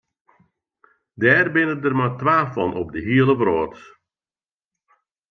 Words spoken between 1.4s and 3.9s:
binne der mar twa fan op de hiele wrâld.